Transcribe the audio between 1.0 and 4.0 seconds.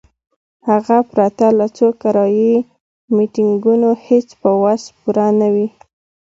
پرته له څو کرایي میټینګونو